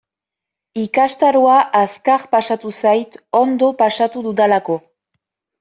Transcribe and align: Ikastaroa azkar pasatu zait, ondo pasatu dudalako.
Ikastaroa 0.83 1.57
azkar 1.81 2.25
pasatu 2.33 2.73
zait, 2.79 3.21
ondo 3.43 3.73
pasatu 3.83 4.25
dudalako. 4.31 4.83